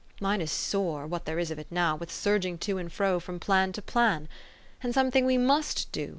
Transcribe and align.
Mine 0.19 0.41
is 0.41 0.51
sore 0.51 1.05
what 1.05 1.25
there 1.25 1.37
is 1.37 1.51
of 1.51 1.59
it 1.59 1.67
now 1.69 1.95
with 1.95 2.11
surging 2.11 2.57
to 2.57 2.79
and 2.79 2.91
fro 2.91 3.19
from 3.19 3.39
plan 3.39 3.71
to 3.73 3.83
plan. 3.83 4.27
And 4.81 4.95
something 4.95 5.27
we 5.27 5.37
must 5.37 5.91
do. 5.91 6.09